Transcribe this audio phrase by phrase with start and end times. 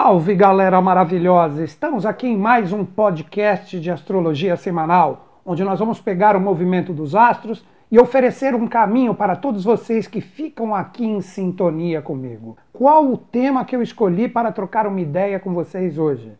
[0.00, 1.64] Salve galera maravilhosa!
[1.64, 6.92] Estamos aqui em mais um podcast de astrologia semanal, onde nós vamos pegar o movimento
[6.92, 12.56] dos astros e oferecer um caminho para todos vocês que ficam aqui em sintonia comigo.
[12.72, 16.32] Qual o tema que eu escolhi para trocar uma ideia com vocês hoje?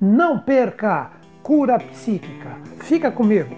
[0.00, 1.10] Não perca!
[1.42, 2.56] Cura psíquica.
[2.78, 3.54] Fica comigo!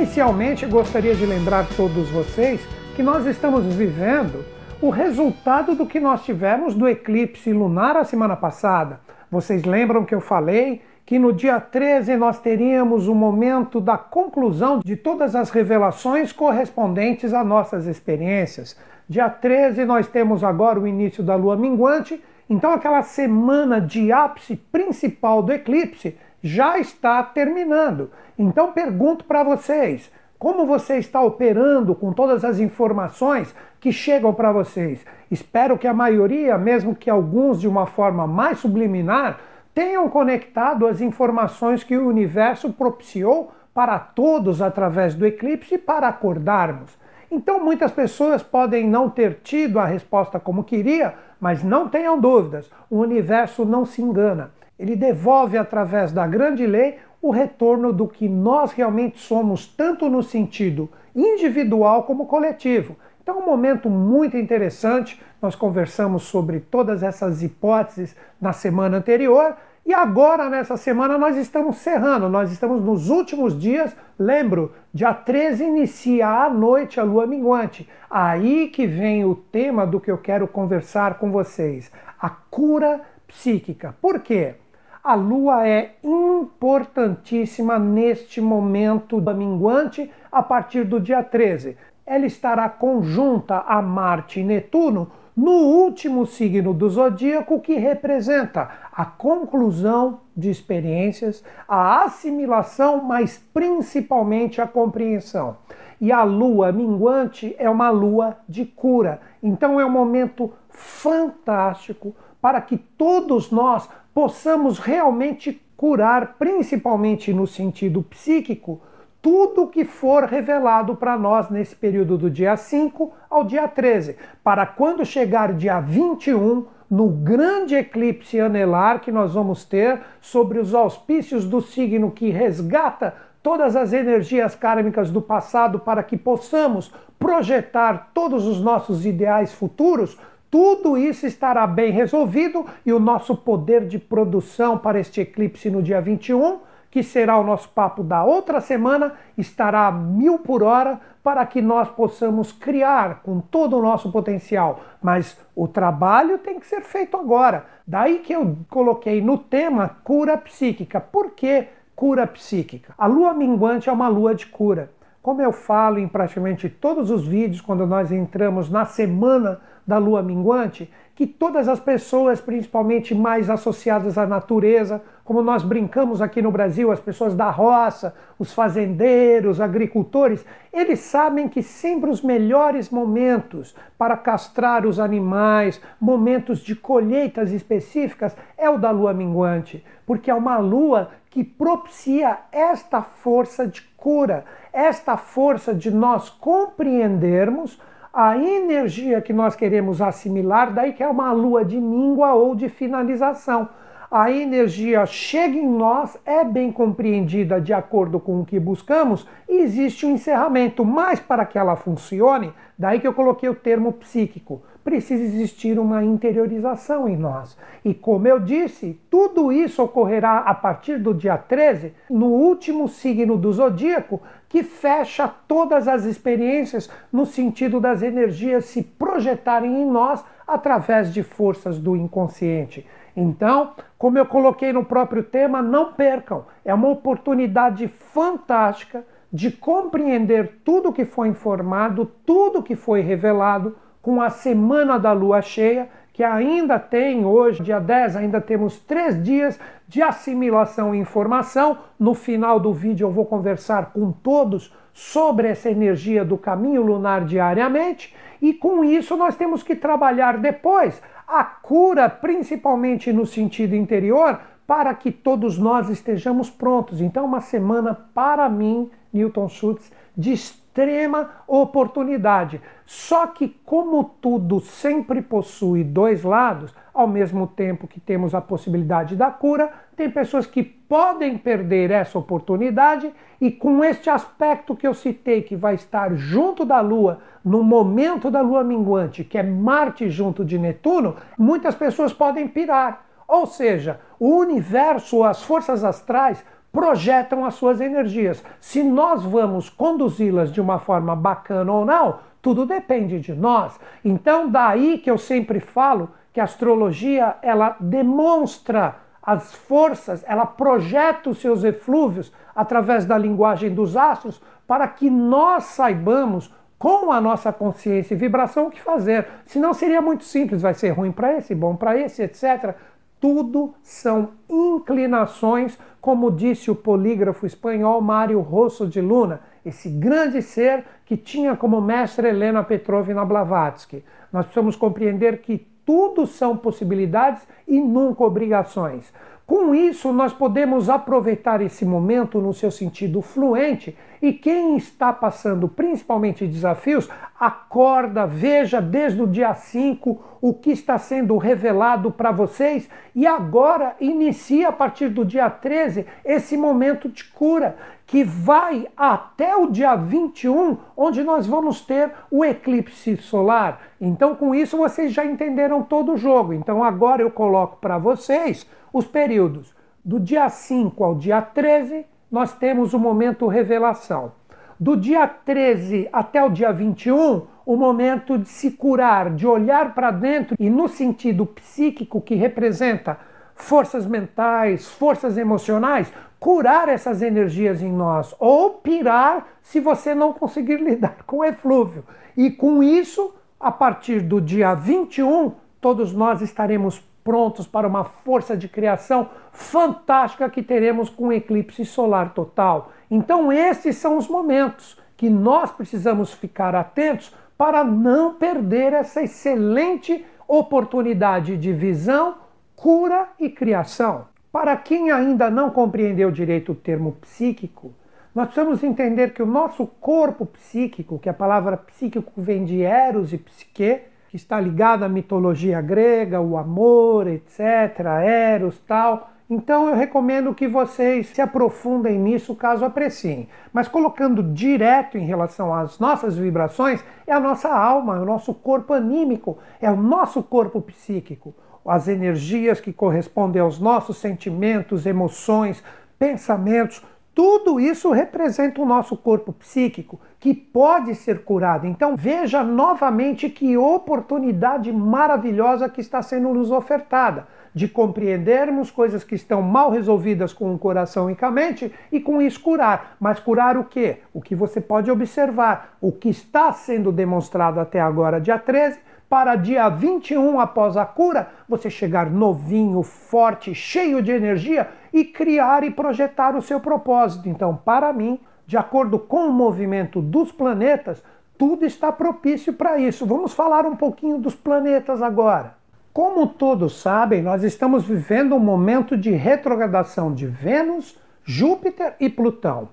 [0.00, 2.66] Inicialmente, gostaria de lembrar todos vocês
[2.96, 4.42] que nós estamos vivendo
[4.80, 8.98] o resultado do que nós tivemos do eclipse lunar a semana passada.
[9.30, 14.80] Vocês lembram que eu falei que no dia 13 nós teríamos o momento da conclusão
[14.82, 18.78] de todas as revelações correspondentes a nossas experiências.
[19.06, 24.56] Dia 13 nós temos agora o início da lua minguante, então aquela semana de ápice
[24.56, 28.10] principal do eclipse já está terminando.
[28.38, 34.50] Então pergunto para vocês, como você está operando com todas as informações que chegam para
[34.50, 35.04] vocês?
[35.30, 39.38] Espero que a maioria, mesmo que alguns de uma forma mais subliminar,
[39.74, 46.98] tenham conectado as informações que o universo propiciou para todos através do eclipse para acordarmos.
[47.30, 52.68] Então, muitas pessoas podem não ter tido a resposta como queria, mas não tenham dúvidas,
[52.90, 58.26] o universo não se engana ele devolve através da grande lei o retorno do que
[58.26, 62.96] nós realmente somos, tanto no sentido individual como coletivo.
[63.22, 65.20] Então, um momento muito interessante.
[65.42, 71.76] Nós conversamos sobre todas essas hipóteses na semana anterior e agora, nessa semana, nós estamos
[71.76, 73.94] cerrando, nós estamos nos últimos dias.
[74.18, 77.86] Lembro, dia 13 inicia à noite a lua minguante.
[78.08, 83.94] Aí que vem o tema do que eu quero conversar com vocês: a cura psíquica.
[84.00, 84.54] Por quê?
[85.02, 91.78] A Lua é importantíssima neste momento da minguante a partir do dia 13.
[92.04, 99.06] Ela estará conjunta a Marte e Netuno no último signo do zodíaco, que representa a
[99.06, 105.56] conclusão de experiências, a assimilação, mas principalmente a compreensão.
[105.98, 109.18] E a lua minguante é uma lua de cura.
[109.42, 118.02] Então é um momento fantástico para que todos nós possamos realmente curar, principalmente no sentido
[118.02, 118.80] psíquico,
[119.22, 124.64] tudo que for revelado para nós nesse período do dia 5 ao dia 13, para
[124.64, 131.44] quando chegar dia 21, no grande eclipse anelar que nós vamos ter sobre os auspícios
[131.44, 138.46] do signo que resgata todas as energias kármicas do passado para que possamos projetar todos
[138.46, 140.18] os nossos ideais futuros,
[140.50, 145.80] tudo isso estará bem resolvido e o nosso poder de produção para este eclipse no
[145.80, 146.58] dia 21,
[146.90, 151.62] que será o nosso papo da outra semana, estará a mil por hora para que
[151.62, 154.80] nós possamos criar com todo o nosso potencial.
[155.00, 157.66] Mas o trabalho tem que ser feito agora.
[157.86, 161.00] Daí que eu coloquei no tema cura psíquica.
[161.00, 162.92] Por que cura psíquica?
[162.98, 164.90] A lua minguante é uma lua de cura.
[165.22, 170.22] Como eu falo em praticamente todos os vídeos, quando nós entramos na semana da lua
[170.22, 176.52] minguante, que todas as pessoas, principalmente mais associadas à natureza, como nós brincamos aqui no
[176.52, 183.74] Brasil, as pessoas da roça, os fazendeiros, agricultores, eles sabem que sempre os melhores momentos
[183.98, 190.34] para castrar os animais, momentos de colheitas específicas, é o da lua minguante, porque é
[190.34, 197.78] uma lua que propicia esta força de cura, esta força de nós compreendermos
[198.12, 202.68] a energia que nós queremos assimilar, daí que é uma lua de míngua ou de
[202.68, 203.68] finalização.
[204.10, 209.60] A energia chega em nós, é bem compreendida de acordo com o que buscamos e
[209.60, 214.62] existe um encerramento, mas para que ela funcione, daí que eu coloquei o termo psíquico
[214.90, 217.56] precisa existir uma interiorização em nós.
[217.84, 223.38] E como eu disse, tudo isso ocorrerá a partir do dia 13, no último signo
[223.38, 230.24] do zodíaco, que fecha todas as experiências no sentido das energias se projetarem em nós
[230.44, 232.84] através de forças do inconsciente.
[233.16, 236.46] Então, como eu coloquei no próprio tema, não percam.
[236.64, 244.20] É uma oportunidade fantástica de compreender tudo que foi informado, tudo que foi revelado com
[244.20, 249.58] a semana da lua cheia, que ainda tem hoje, dia 10, ainda temos três dias
[249.86, 251.78] de assimilação e informação.
[251.98, 257.24] No final do vídeo eu vou conversar com todos sobre essa energia do caminho lunar
[257.24, 264.40] diariamente, e com isso nós temos que trabalhar depois a cura, principalmente no sentido interior,
[264.66, 267.00] para que todos nós estejamos prontos.
[267.00, 270.32] Então, uma semana para mim, Newton Schultz, de
[270.80, 272.60] extrema oportunidade.
[272.86, 279.14] Só que, como tudo sempre possui dois lados, ao mesmo tempo que temos a possibilidade
[279.14, 284.94] da cura, tem pessoas que podem perder essa oportunidade e com este aspecto que eu
[284.94, 290.10] citei, que vai estar junto da Lua, no momento da Lua minguante, que é Marte
[290.10, 293.04] junto de Netuno, muitas pessoas podem pirar.
[293.28, 298.42] Ou seja, o universo, as forças astrais projetam as suas energias.
[298.60, 303.78] Se nós vamos conduzi-las de uma forma bacana ou não, tudo depende de nós.
[304.04, 311.30] Então, daí que eu sempre falo que a astrologia ela demonstra as forças, ela projeta
[311.30, 317.52] os seus eflúvios através da linguagem dos astros para que nós saibamos com a nossa
[317.52, 319.26] consciência e vibração o que fazer.
[319.44, 322.74] Senão seria muito simples, vai ser ruim para esse, bom para esse, etc.
[323.20, 330.84] Tudo são inclinações, como disse o polígrafo espanhol Mário Rosso de Luna, esse grande ser
[331.04, 334.02] que tinha como mestre Helena Petrovna Blavatsky.
[334.32, 339.12] Nós precisamos compreender que tudo são possibilidades e nunca obrigações.
[339.50, 345.66] Com isso, nós podemos aproveitar esse momento no seu sentido fluente e quem está passando
[345.66, 347.08] principalmente desafios,
[347.38, 353.96] acorda, veja desde o dia 5 o que está sendo revelado para vocês e agora
[353.98, 357.76] inicia a partir do dia 13 esse momento de cura
[358.06, 363.80] que vai até o dia 21, onde nós vamos ter o eclipse solar.
[364.00, 366.52] Então, com isso, vocês já entenderam todo o jogo.
[366.52, 372.54] Então, agora eu coloco para vocês os períodos do dia 5 ao dia 13, nós
[372.54, 374.32] temos o momento revelação.
[374.78, 380.10] Do dia 13 até o dia 21, o momento de se curar, de olhar para
[380.10, 383.18] dentro e no sentido psíquico que representa
[383.54, 390.76] forças mentais, forças emocionais, curar essas energias em nós ou pirar se você não conseguir
[390.82, 392.04] lidar com o eflúvio.
[392.36, 398.56] E com isso, a partir do dia 21, todos nós estaremos prontos para uma força
[398.56, 402.90] de criação fantástica que teremos com o eclipse solar total.
[403.08, 410.26] Então, esses são os momentos que nós precisamos ficar atentos para não perder essa excelente
[410.48, 412.34] oportunidade de visão,
[412.74, 414.26] cura e criação.
[414.50, 417.94] Para quem ainda não compreendeu direito o termo psíquico,
[418.34, 423.32] nós precisamos entender que o nosso corpo psíquico, que a palavra psíquico vem de eros
[423.32, 424.00] e psique,
[424.30, 429.28] que está ligado à mitologia grega, o amor, etc., Eros, tal.
[429.50, 433.48] Então eu recomendo que vocês se aprofundem nisso caso apreciem.
[433.72, 438.54] Mas colocando direto em relação às nossas vibrações, é a nossa alma, é o nosso
[438.54, 441.52] corpo anímico, é o nosso corpo psíquico.
[441.84, 445.82] As energias que correspondem aos nossos sentimentos, emoções,
[446.16, 447.04] pensamentos,
[447.40, 451.86] tudo isso representa o nosso corpo psíquico que pode ser curado.
[451.86, 459.34] Então veja novamente que oportunidade maravilhosa que está sendo nos ofertada de compreendermos coisas que
[459.34, 463.16] estão mal resolvidas com o coração e com a mente e com isso curar.
[463.18, 464.18] Mas curar o quê?
[464.34, 469.00] O que você pode observar, o que está sendo demonstrado até agora, dia 13,
[469.30, 475.84] para dia 21 após a cura, você chegar novinho, forte, cheio de energia e criar
[475.84, 477.48] e projetar o seu propósito.
[477.48, 481.22] Então, para mim, de acordo com o movimento dos planetas,
[481.56, 483.24] tudo está propício para isso.
[483.24, 485.74] Vamos falar um pouquinho dos planetas agora.
[486.12, 492.88] Como todos sabem, nós estamos vivendo um momento de retrogradação de Vênus, Júpiter e Plutão.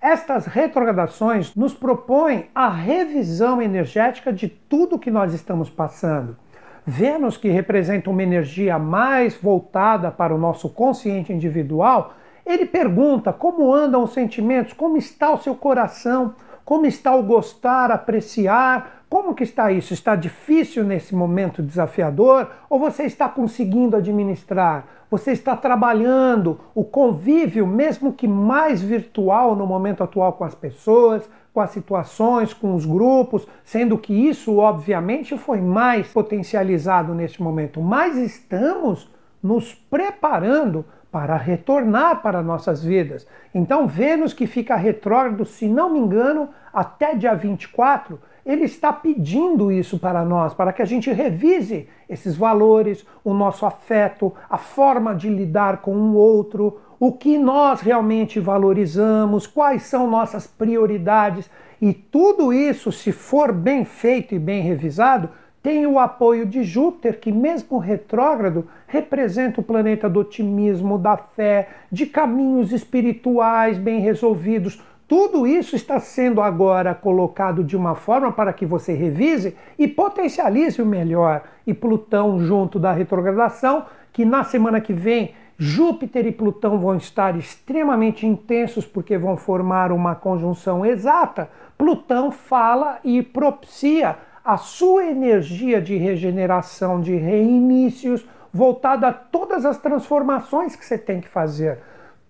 [0.00, 6.38] Estas retrogradações nos propõem a revisão energética de tudo que nós estamos passando.
[6.86, 12.14] Vênus, que representa uma energia mais voltada para o nosso consciente individual,
[12.46, 17.90] ele pergunta como andam os sentimentos, como está o seu coração, como está o gostar,
[17.90, 19.92] apreciar, como que está isso?
[19.92, 24.86] Está difícil nesse momento desafiador ou você está conseguindo administrar?
[25.10, 31.28] Você está trabalhando o convívio, mesmo que mais virtual no momento atual com as pessoas,
[31.52, 37.80] com as situações, com os grupos, sendo que isso obviamente foi mais potencializado neste momento,
[37.80, 39.10] mas estamos
[39.42, 43.26] nos preparando para retornar para nossas vidas.
[43.52, 48.20] Então, Vênus que fica retrógrado, se não me engano, até dia 24,
[48.50, 53.64] ele está pedindo isso para nós, para que a gente revise esses valores, o nosso
[53.64, 59.84] afeto, a forma de lidar com o um outro, o que nós realmente valorizamos, quais
[59.84, 61.48] são nossas prioridades.
[61.80, 65.28] E tudo isso, se for bem feito e bem revisado,
[65.62, 71.68] tem o apoio de Júpiter, que, mesmo retrógrado, representa o planeta do otimismo, da fé,
[71.92, 78.52] de caminhos espirituais bem resolvidos, tudo isso está sendo agora colocado de uma forma para
[78.52, 81.42] que você revise e potencialize o melhor.
[81.66, 87.36] E Plutão, junto da retrogradação, que na semana que vem Júpiter e Plutão vão estar
[87.36, 91.50] extremamente intensos porque vão formar uma conjunção exata.
[91.76, 99.76] Plutão fala e propicia a sua energia de regeneração, de reinícios, voltada a todas as
[99.76, 101.80] transformações que você tem que fazer.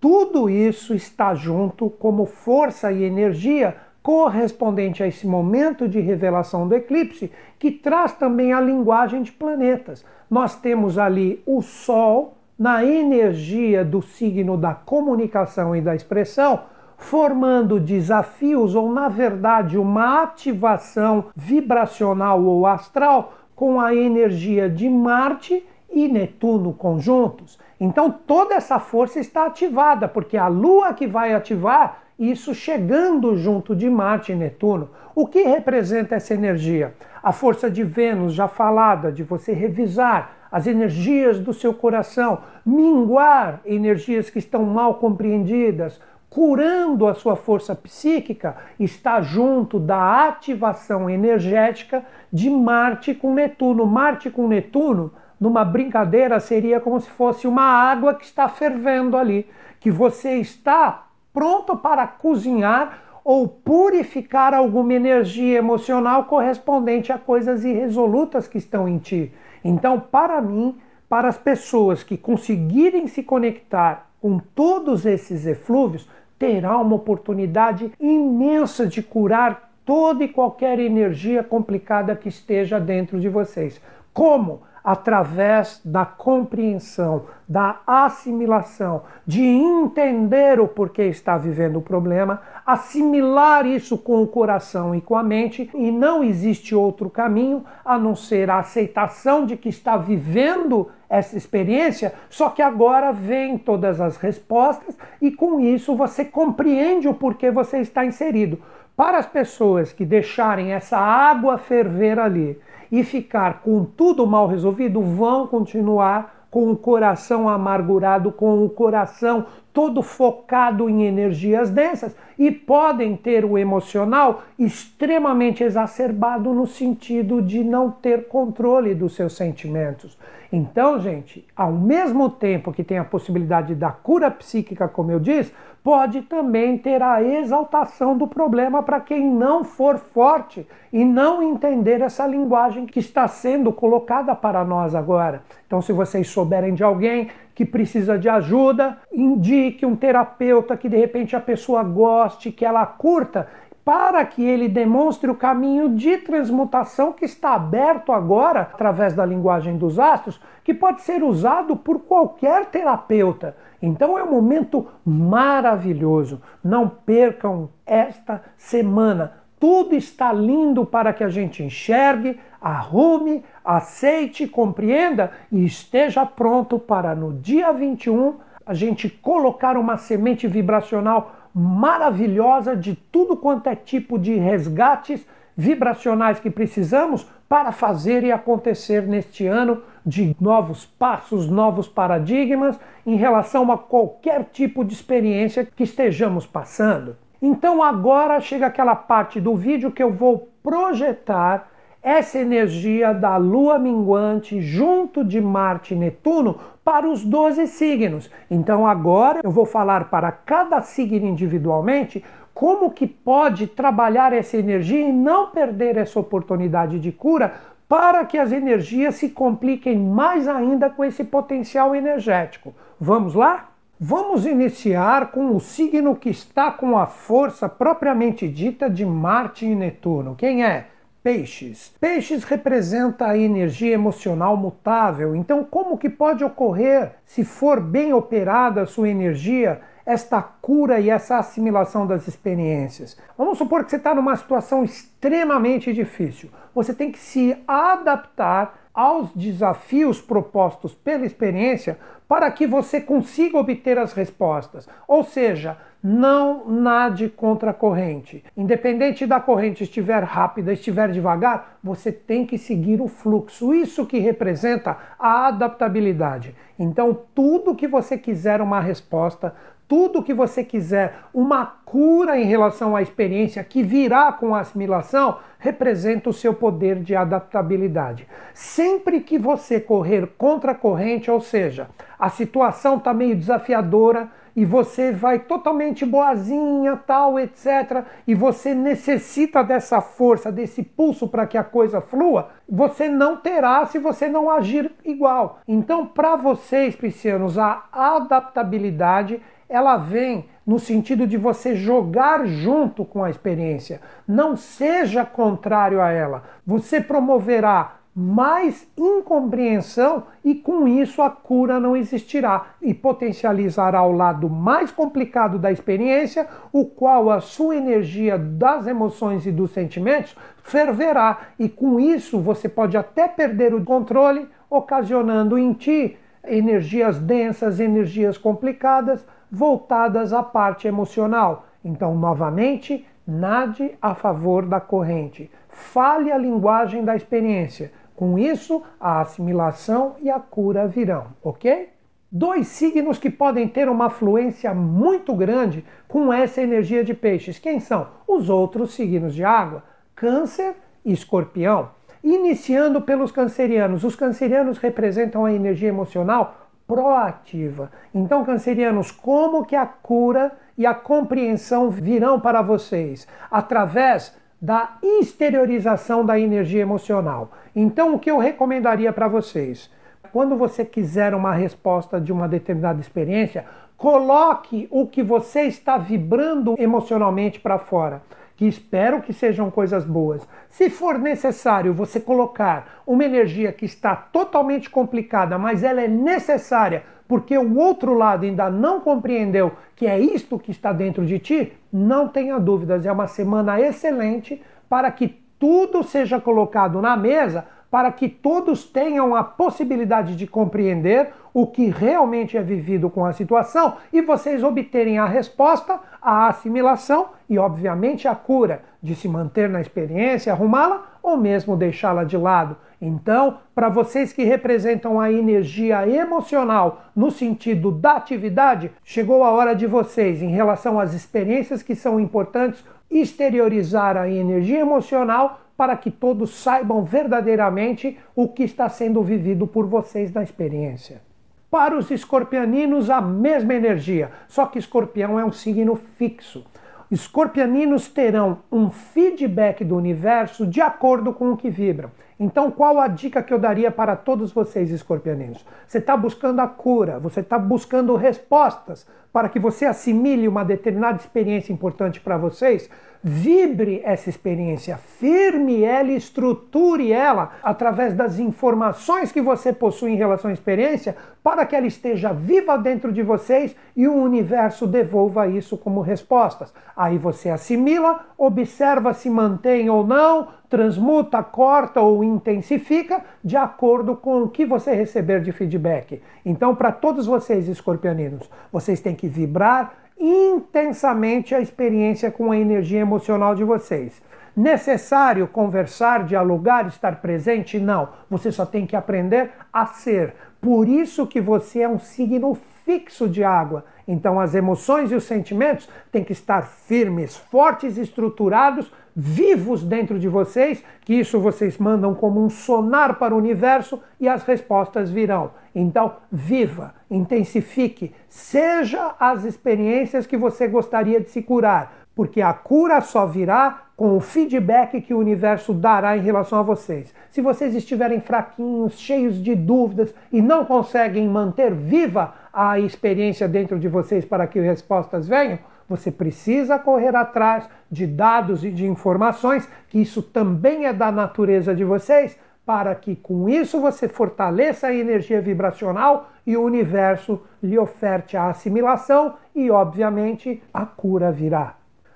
[0.01, 6.75] Tudo isso está junto como força e energia correspondente a esse momento de revelação do
[6.75, 10.03] eclipse, que traz também a linguagem de planetas.
[10.31, 16.61] Nós temos ali o Sol na energia do signo da comunicação e da expressão,
[16.97, 25.63] formando desafios ou, na verdade, uma ativação vibracional ou astral com a energia de Marte
[25.91, 27.59] e Netuno conjuntos.
[27.81, 33.75] Então toda essa força está ativada, porque a Lua que vai ativar isso chegando junto
[33.75, 34.91] de Marte e Netuno.
[35.15, 36.95] O que representa essa energia?
[37.23, 43.61] A força de Vênus, já falada, de você revisar as energias do seu coração, minguar
[43.65, 52.05] energias que estão mal compreendidas, curando a sua força psíquica, está junto da ativação energética
[52.31, 53.87] de Marte com Netuno.
[53.87, 59.49] Marte com Netuno numa brincadeira, seria como se fosse uma água que está fervendo ali,
[59.81, 68.47] que você está pronto para cozinhar ou purificar alguma energia emocional correspondente a coisas irresolutas
[68.47, 69.33] que estão em ti.
[69.65, 70.77] Então, para mim,
[71.09, 78.87] para as pessoas que conseguirem se conectar com todos esses eflúvios, terá uma oportunidade imensa
[78.87, 83.81] de curar toda e qualquer energia complicada que esteja dentro de vocês.
[84.13, 84.63] Como?
[84.83, 93.99] Através da compreensão, da assimilação, de entender o porquê está vivendo o problema, assimilar isso
[93.99, 98.51] com o coração e com a mente, e não existe outro caminho a não ser
[98.51, 104.97] a aceitação de que está vivendo essa experiência, só que agora vem todas as respostas
[105.21, 108.63] e com isso você compreende o porquê você está inserido.
[108.97, 112.57] Para as pessoas que deixarem essa água ferver ali,
[112.91, 119.47] e ficar com tudo mal resolvido, vão continuar com o coração amargurado, com o coração
[119.73, 127.63] todo focado em energias densas e podem ter o emocional extremamente exacerbado no sentido de
[127.63, 130.19] não ter controle dos seus sentimentos.
[130.53, 135.53] Então, gente, ao mesmo tempo que tem a possibilidade da cura psíquica, como eu disse,
[135.83, 142.01] pode também ter a exaltação do problema para quem não for forte e não entender
[142.01, 145.43] essa linguagem que está sendo colocada para nós agora.
[145.67, 150.97] Então, se vocês souberem de alguém que precisa de ajuda, indique um terapeuta que de
[150.97, 153.47] repente a pessoa goste, que ela curta
[153.85, 159.77] para que ele demonstre o caminho de transmutação que está aberto agora através da linguagem
[159.77, 163.57] dos astros, que pode ser usado por qualquer terapeuta.
[163.81, 166.41] Então é um momento maravilhoso.
[166.63, 169.33] Não percam esta semana.
[169.59, 177.15] Tudo está lindo para que a gente enxergue, arrume, aceite, compreenda e esteja pronto para
[177.15, 178.35] no dia 21
[178.65, 185.27] a gente colocar uma semente vibracional maravilhosa de tudo quanto é tipo de resgates
[185.57, 193.17] vibracionais que precisamos para fazer e acontecer neste ano de novos passos, novos paradigmas em
[193.17, 197.17] relação a qualquer tipo de experiência que estejamos passando.
[197.43, 201.70] Então agora chega aquela parte do vídeo que eu vou projetar
[202.03, 208.31] essa energia da lua minguante junto de Marte e Netuno para os 12 signos.
[208.51, 215.09] Então agora eu vou falar para cada signo individualmente como que pode trabalhar essa energia
[215.09, 217.55] e não perder essa oportunidade de cura
[217.89, 222.73] para que as energias se compliquem mais ainda com esse potencial energético.
[223.01, 223.71] Vamos lá?
[223.99, 229.75] Vamos iniciar com o signo que está com a força propriamente dita de Marte e
[229.75, 230.35] Netuno.
[230.37, 230.87] Quem é?
[231.23, 231.93] Peixes.
[232.01, 235.37] Peixes representa a energia emocional mutável.
[235.37, 241.11] Então, como que pode ocorrer, se for bem operada a sua energia, esta cura e
[241.11, 243.19] essa assimilação das experiências?
[243.37, 246.51] Vamos supor que você está numa situação extremamente difícil.
[246.75, 253.99] Você tem que se adaptar aos desafios propostos pela experiência para que você consiga obter
[253.99, 254.89] as respostas.
[255.09, 258.43] Ou seja, não nade contra a corrente.
[258.57, 263.75] Independente da corrente estiver rápida, estiver devagar, você tem que seguir o fluxo.
[263.75, 266.55] Isso que representa a adaptabilidade.
[266.79, 269.55] Então, tudo que você quiser uma resposta,
[269.91, 275.39] tudo que você quiser, uma cura em relação à experiência que virá com a assimilação,
[275.59, 278.25] representa o seu poder de adaptabilidade.
[278.55, 284.65] Sempre que você correr contra a corrente, ou seja, a situação está meio desafiadora, e
[284.65, 288.05] você vai totalmente boazinha, tal, etc.
[288.27, 293.87] E você necessita dessa força, desse pulso para que a coisa flua, você não terá
[293.87, 295.61] se você não agir igual.
[295.67, 299.41] Então, para vocês, piscianos, a adaptabilidade
[299.71, 304.01] ela vem no sentido de você jogar junto com a experiência.
[304.27, 306.43] Não seja contrário a ela.
[306.67, 314.51] Você promoverá mais incompreensão e com isso a cura não existirá e potencializará o lado
[314.51, 321.39] mais complicado da experiência, o qual a sua energia das emoções e dos sentimentos ferverá
[321.57, 328.37] e com isso você pode até perder o controle, ocasionando em ti energias densas, energias
[328.37, 331.67] complicadas voltadas à parte emocional.
[331.85, 335.51] Então, novamente, nade a favor da corrente.
[335.69, 341.89] Fale a linguagem da experiência com isso, a assimilação e a cura virão, ok?
[342.31, 347.59] Dois signos que podem ter uma fluência muito grande com essa energia de peixes.
[347.59, 348.09] Quem são?
[348.29, 349.83] Os outros signos de água:
[350.15, 351.93] Câncer e Escorpião.
[352.23, 354.05] Iniciando pelos cancerianos.
[354.05, 356.60] Os cancerianos representam a energia emocional
[356.91, 357.89] proativa.
[358.13, 363.29] Então, cancerianos, como que a cura e a compreensão virão para vocês?
[363.49, 367.53] Através da exteriorização da energia emocional.
[367.77, 369.89] Então, o que eu recomendaria para vocês?
[370.33, 373.65] Quando você quiser uma resposta de uma determinada experiência,
[373.97, 378.21] coloque o que você está vibrando emocionalmente para fora,
[378.61, 380.47] que espero que sejam coisas boas.
[380.69, 387.03] Se for necessário você colocar uma energia que está totalmente complicada, mas ela é necessária
[387.27, 391.73] porque o outro lado ainda não compreendeu que é isto que está dentro de ti,
[391.91, 398.13] não tenha dúvidas, é uma semana excelente para que tudo seja colocado na mesa, para
[398.13, 403.95] que todos tenham a possibilidade de compreender o que realmente é vivido com a situação
[404.13, 409.81] e vocês obterem a resposta, a assimilação e, obviamente, a cura de se manter na
[409.81, 412.77] experiência, arrumá-la ou mesmo deixá-la de lado.
[413.01, 419.75] Então, para vocês que representam a energia emocional no sentido da atividade, chegou a hora
[419.75, 426.11] de vocês, em relação às experiências que são importantes, exteriorizar a energia emocional para que
[426.11, 431.23] todos saibam verdadeiramente o que está sendo vivido por vocês na experiência.
[431.71, 436.67] Para os escorpianinos, a mesma energia, só que escorpião é um signo fixo.
[437.11, 442.11] Escorpianinos terão um feedback do universo de acordo com o que vibram.
[442.39, 445.65] Então, qual a dica que eu daria para todos vocês, escorpianinos?
[445.89, 451.17] Você está buscando a cura, você está buscando respostas para que você assimile uma determinada
[451.17, 452.91] experiência importante para vocês.
[453.23, 460.51] Vibre essa experiência, firme ela estruture ela através das informações que você possui em relação
[460.51, 465.77] à experiência, para que ela esteja viva dentro de vocês e o universo devolva isso
[465.77, 466.73] como respostas.
[466.97, 474.45] Aí você assimila, observa se mantém ou não, transmuta, corta ou intensifica de acordo com
[474.45, 476.23] o que você receber de feedback.
[476.45, 483.01] Então, para todos vocês, escorpianinos, vocês têm que vibrar intensamente a experiência com a energia
[483.01, 484.21] emocional de vocês.
[484.55, 487.79] Necessário conversar, dialogar, estar presente?
[487.79, 488.11] Não.
[488.29, 490.35] Você só tem que aprender a ser.
[490.61, 492.55] Por isso que você é um signo
[492.85, 493.85] fixo de água.
[494.07, 500.29] Então as emoções e os sentimentos têm que estar firmes, fortes, estruturados, vivos dentro de
[500.29, 505.53] vocês, que isso vocês mandam como um sonar para o universo e as respostas virão.
[505.75, 513.01] Então, viva, intensifique, seja as experiências que você gostaria de se curar, porque a cura
[513.01, 517.15] só virá com o feedback que o universo dará em relação a vocês.
[517.31, 523.79] Se vocês estiverem fraquinhos, cheios de dúvidas e não conseguem manter viva a experiência dentro
[523.79, 529.69] de vocês para que respostas venham, você precisa correr atrás de dados e de informações,
[529.89, 532.39] que isso também é da natureza de vocês,
[532.71, 538.47] para que com isso você fortaleça a energia vibracional e o universo lhe oferte a
[538.47, 541.75] assimilação e, obviamente, a cura virá.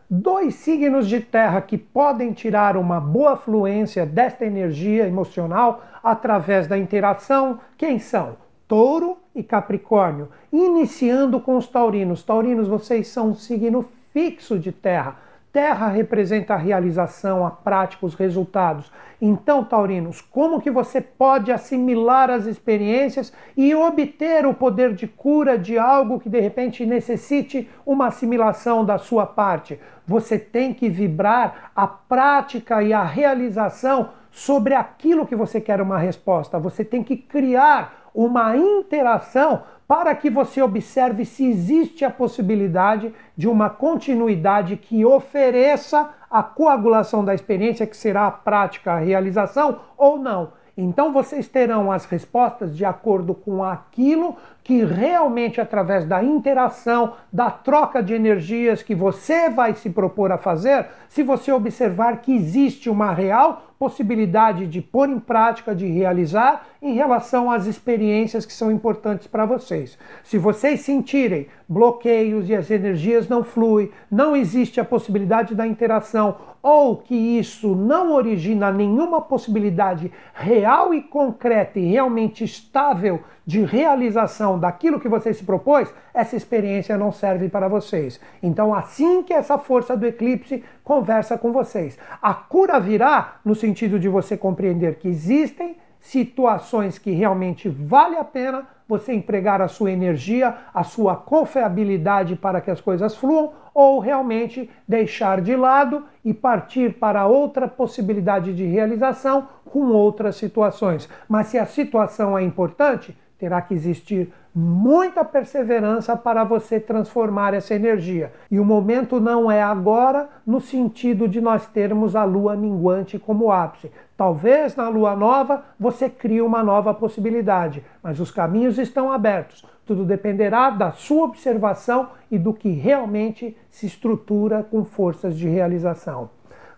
[0.09, 6.79] Dois signos de terra que podem tirar uma boa fluência desta energia emocional através da
[6.79, 8.37] interação, quem são?
[8.69, 12.23] Touro e Capricórnio, iniciando com os taurinos.
[12.23, 15.17] Taurinos, vocês são um signo fixo de terra.
[15.55, 18.91] Terra representa a realização, a prática, os resultados.
[19.23, 25.57] Então, taurinos, como que você pode assimilar as experiências e obter o poder de cura
[25.57, 29.79] de algo que de repente necessite uma assimilação da sua parte?
[30.05, 35.99] Você tem que vibrar a prática e a realização sobre aquilo que você quer uma
[35.99, 36.59] resposta.
[36.59, 43.49] Você tem que criar uma interação para que você observe se existe a possibilidade de
[43.49, 50.19] uma continuidade que ofereça a coagulação da experiência, que será a prática, a realização, ou
[50.19, 50.53] não.
[50.77, 57.51] Então vocês terão as respostas de acordo com aquilo que realmente, através da interação, da
[57.51, 62.89] troca de energias que você vai se propor a fazer, se você observar que existe
[62.89, 68.73] uma real possibilidade de pôr em prática, de realizar em relação às experiências que são
[68.73, 69.99] importantes para vocês.
[70.23, 76.37] Se vocês sentirem bloqueios e as energias não fluem, não existe a possibilidade da interação
[76.63, 84.59] ou que isso não origina nenhuma possibilidade real e concreta e realmente estável de realização
[84.59, 88.21] daquilo que você se propôs, essa experiência não serve para vocês.
[88.43, 93.99] Então, assim que essa força do eclipse conversa com vocês, a cura virá no sentido
[93.99, 99.91] de você compreender que existem situações que realmente vale a pena você empregar a sua
[99.91, 106.33] energia, a sua confiabilidade para que as coisas fluam, ou realmente deixar de lado e
[106.33, 111.09] partir para outra possibilidade de realização com outras situações.
[111.29, 117.75] Mas se a situação é importante, terá que existir muita perseverança para você transformar essa
[117.75, 118.33] energia.
[118.51, 123.53] E o momento não é agora, no sentido de nós termos a lua minguante como
[123.53, 123.93] ápice.
[124.17, 129.63] Talvez na lua nova você crie uma nova possibilidade, mas os caminhos estão abertos.
[129.85, 136.31] Tudo dependerá da sua observação e do que realmente se estrutura com forças de realização.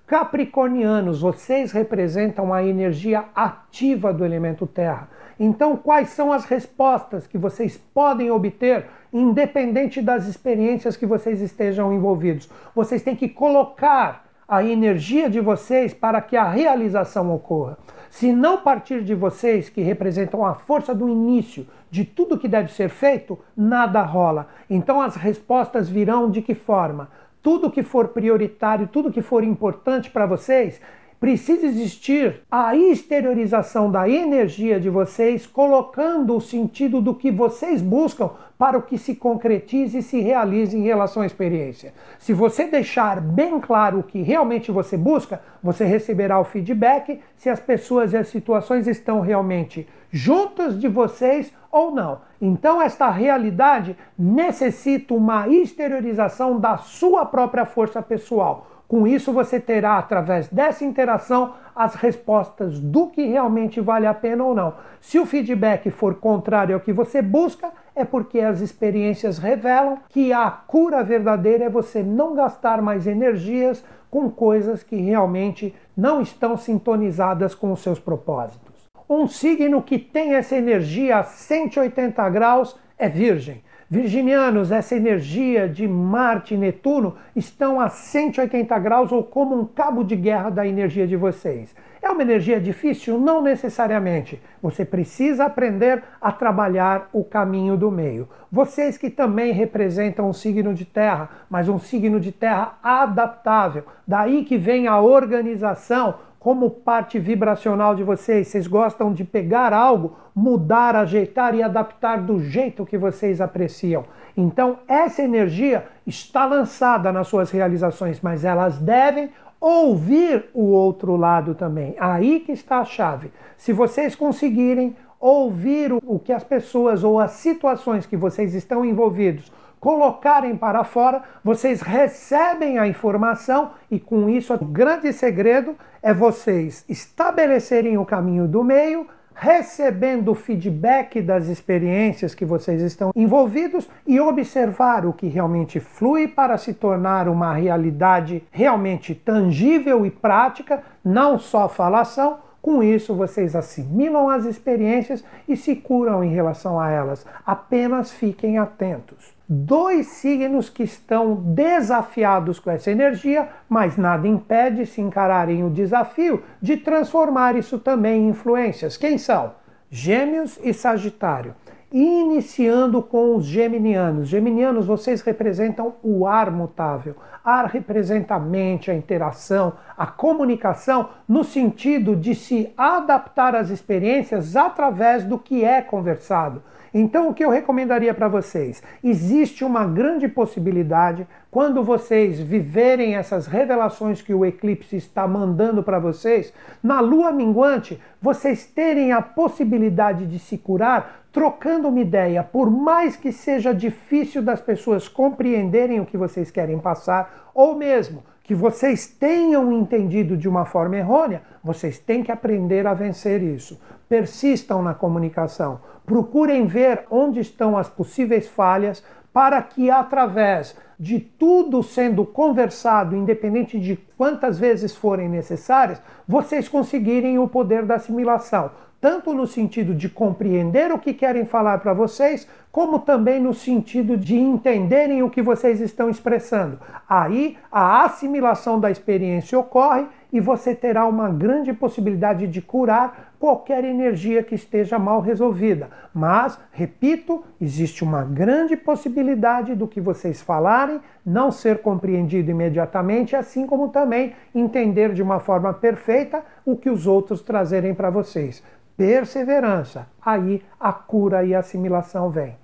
[0.04, 5.08] Capricornianos, vocês representam a energia ativa do elemento terra.
[5.38, 11.92] Então, quais são as respostas que vocês podem obter, independente das experiências que vocês estejam
[11.92, 12.48] envolvidos?
[12.74, 17.76] Vocês têm que colocar a energia de vocês para que a realização ocorra.
[18.10, 22.72] Se não partir de vocês, que representam a força do início de tudo que deve
[22.72, 24.48] ser feito, nada rola.
[24.70, 27.10] Então as respostas virão de que forma?
[27.42, 30.80] Tudo que for prioritário, tudo que for importante para vocês,
[31.18, 38.30] precisa existir a exteriorização da energia de vocês, colocando o sentido do que vocês buscam
[38.58, 41.92] para o que se concretize e se realize em relação à experiência.
[42.18, 47.50] Se você deixar bem claro o que realmente você busca, você receberá o feedback se
[47.50, 52.20] as pessoas e as situações estão realmente juntas de vocês ou não.
[52.40, 59.98] Então, esta realidade necessita uma exteriorização da sua própria força pessoal com isso, você terá,
[59.98, 64.74] através dessa interação, as respostas do que realmente vale a pena ou não.
[65.00, 70.32] Se o feedback for contrário ao que você busca, é porque as experiências revelam que
[70.32, 76.56] a cura verdadeira é você não gastar mais energias com coisas que realmente não estão
[76.56, 78.86] sintonizadas com os seus propósitos.
[79.08, 83.62] Um signo que tem essa energia a 180 graus é Virgem.
[83.88, 90.02] Virginianos, essa energia de Marte e Netuno estão a 180 graus ou como um cabo
[90.02, 91.72] de guerra da energia de vocês.
[92.02, 93.20] É uma energia difícil?
[93.20, 94.42] Não necessariamente.
[94.60, 98.28] Você precisa aprender a trabalhar o caminho do meio.
[98.50, 103.84] Vocês que também representam um signo de terra, mas um signo de terra adaptável.
[104.04, 106.16] Daí que vem a organização,
[106.46, 108.46] como parte vibracional de vocês.
[108.46, 114.04] Vocês gostam de pegar algo, mudar, ajeitar e adaptar do jeito que vocês apreciam.
[114.36, 119.30] Então, essa energia está lançada nas suas realizações, mas elas devem
[119.60, 121.96] ouvir o outro lado também.
[121.98, 123.32] Aí que está a chave.
[123.56, 129.50] Se vocês conseguirem ouvir o que as pessoas ou as situações que vocês estão envolvidos
[129.80, 136.84] colocarem para fora, vocês recebem a informação e com isso o grande segredo é vocês
[136.88, 144.18] estabelecerem o caminho do meio, recebendo o feedback das experiências que vocês estão envolvidos e
[144.18, 151.38] observar o que realmente flui para se tornar uma realidade realmente tangível e prática, não
[151.38, 157.24] só falação, com isso, vocês assimilam as experiências e se curam em relação a elas.
[157.46, 159.32] Apenas fiquem atentos.
[159.48, 166.42] Dois signos que estão desafiados com essa energia, mas nada impede se encararem o desafio
[166.60, 168.96] de transformar isso também em influências.
[168.96, 169.54] Quem são?
[169.88, 171.54] Gêmeos e Sagitário.
[171.98, 174.28] Iniciando com os geminianos.
[174.28, 177.16] Geminianos, vocês representam o ar mutável.
[177.42, 184.56] Ar representa a mente, a interação, a comunicação, no sentido de se adaptar às experiências
[184.56, 186.62] através do que é conversado.
[186.92, 188.82] Então, o que eu recomendaria para vocês?
[189.02, 195.98] Existe uma grande possibilidade, quando vocês viverem essas revelações que o eclipse está mandando para
[195.98, 202.70] vocês, na lua minguante, vocês terem a possibilidade de se curar trocando uma ideia, por
[202.70, 208.54] mais que seja difícil das pessoas compreenderem o que vocês querem passar, ou mesmo que
[208.54, 213.78] vocês tenham entendido de uma forma errônea, vocês têm que aprender a vencer isso.
[214.08, 215.78] Persistam na comunicação.
[216.06, 223.78] Procurem ver onde estão as possíveis falhas para que, através de tudo sendo conversado, independente
[223.78, 228.70] de quantas vezes forem necessárias, vocês conseguirem o poder da assimilação
[229.06, 234.16] tanto no sentido de compreender o que querem falar para vocês, como também no sentido
[234.16, 236.80] de entenderem o que vocês estão expressando.
[237.08, 243.84] Aí a assimilação da experiência ocorre e você terá uma grande possibilidade de curar qualquer
[243.84, 245.88] energia que esteja mal resolvida.
[246.12, 253.68] Mas, repito, existe uma grande possibilidade do que vocês falarem não ser compreendido imediatamente, assim
[253.68, 258.62] como também entender de uma forma perfeita o que os outros trazerem para vocês
[258.96, 262.56] perseverança, aí a cura e a assimilação vem.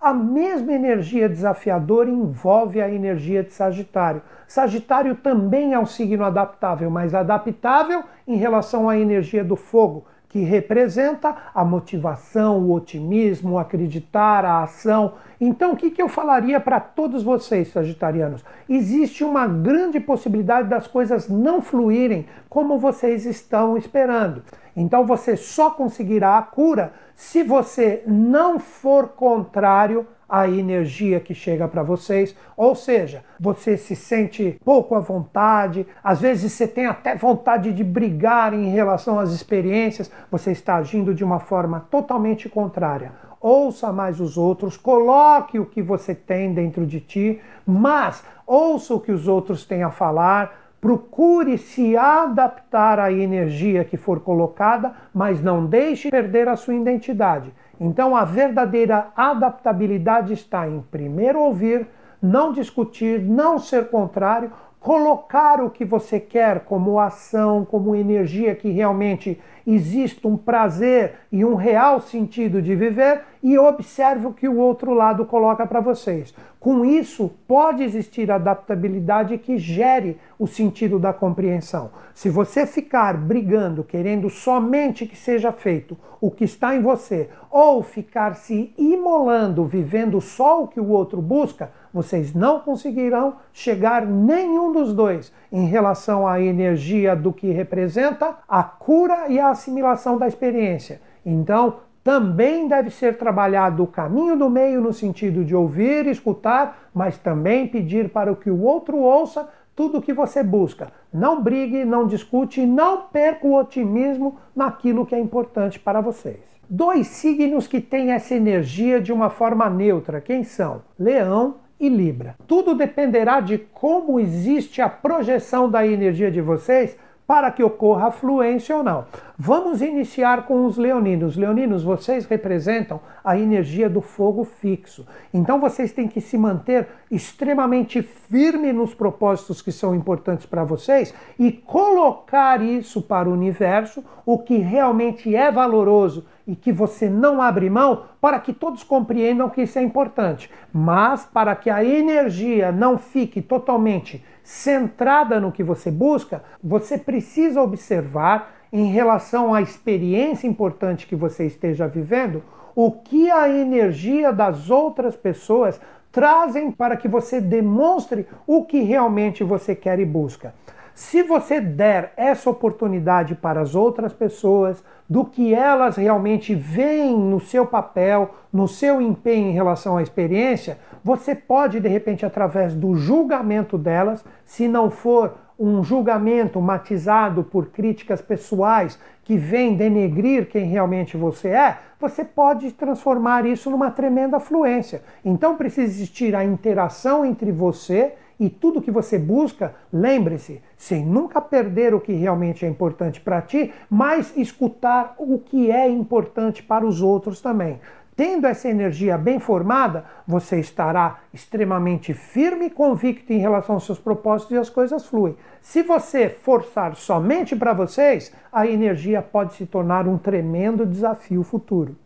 [0.00, 4.22] A mesma energia desafiadora envolve a energia de Sagitário.
[4.48, 10.38] Sagitário também é um signo adaptável, mas adaptável em relação à energia do fogo, que
[10.38, 15.14] representa a motivação, o otimismo, acreditar, a ação.
[15.38, 18.42] Então, o que, que eu falaria para todos vocês, sagitarianos?
[18.68, 24.42] Existe uma grande possibilidade das coisas não fluírem como vocês estão esperando.
[24.76, 31.66] Então, você só conseguirá a cura se você não for contrário a energia que chega
[31.66, 37.16] para vocês, ou seja, você se sente pouco à vontade, às vezes você tem até
[37.16, 43.12] vontade de brigar em relação às experiências, você está agindo de uma forma totalmente contrária.
[43.40, 49.00] Ouça mais os outros, coloque o que você tem dentro de ti, mas ouça o
[49.00, 55.42] que os outros têm a falar, procure se adaptar à energia que for colocada, mas
[55.42, 57.52] não deixe perder a sua identidade.
[57.78, 61.86] Então, a verdadeira adaptabilidade está em primeiro ouvir,
[62.20, 68.70] não discutir, não ser contrário, colocar o que você quer como ação, como energia que
[68.70, 74.56] realmente existe um prazer e um real sentido de viver e observe o que o
[74.56, 76.34] outro lado coloca para vocês.
[76.58, 81.90] Com isso, pode existir adaptabilidade que gere o sentido da compreensão.
[82.14, 87.82] Se você ficar brigando, querendo somente que seja feito o que está em você, ou
[87.82, 94.72] ficar se imolando, vivendo só o que o outro busca, vocês não conseguirão chegar nenhum
[94.72, 100.28] dos dois em relação à energia do que representa a cura e a assimilação da
[100.28, 101.00] experiência.
[101.24, 107.18] Então, também deve ser trabalhado o caminho do meio no sentido de ouvir, escutar, mas
[107.18, 110.92] também pedir para que o outro ouça tudo o que você busca.
[111.12, 116.40] Não brigue, não discute, não perca o otimismo naquilo que é importante para vocês.
[116.68, 120.82] Dois signos que têm essa energia de uma forma neutra, quem são?
[120.98, 122.36] Leão e Libra.
[122.46, 126.96] Tudo dependerá de como existe a projeção da energia de vocês
[127.30, 129.04] para que ocorra a fluência ou não.
[129.38, 131.36] Vamos iniciar com os leoninos.
[131.36, 135.06] Leoninos, vocês representam a energia do fogo fixo.
[135.32, 141.14] Então vocês têm que se manter extremamente firme nos propósitos que são importantes para vocês
[141.38, 147.40] e colocar isso para o universo, o que realmente é valoroso e que você não
[147.40, 150.50] abre mão, para que todos compreendam que isso é importante.
[150.72, 157.62] Mas para que a energia não fique totalmente centrada no que você busca, você precisa
[157.62, 162.42] observar em relação à experiência importante que você esteja vivendo,
[162.74, 169.44] o que a energia das outras pessoas trazem para que você demonstre o que realmente
[169.44, 170.52] você quer e busca.
[170.94, 177.40] Se você der essa oportunidade para as outras pessoas, do que elas realmente veem no
[177.40, 182.94] seu papel, no seu empenho em relação à experiência, você pode, de repente, através do
[182.94, 190.64] julgamento delas, se não for um julgamento matizado por críticas pessoais que vêm denegrir quem
[190.64, 195.02] realmente você é, você pode transformar isso numa tremenda fluência.
[195.22, 201.42] Então precisa existir a interação entre você e tudo que você busca, lembre-se, sem nunca
[201.42, 206.86] perder o que realmente é importante para ti, mas escutar o que é importante para
[206.86, 207.78] os outros também.
[208.16, 213.98] tendo essa energia bem formada, você estará extremamente firme e convicto em relação aos seus
[213.98, 215.34] propósitos e as coisas fluem.
[215.62, 221.96] Se você forçar somente para vocês, a energia pode se tornar um tremendo desafio futuro.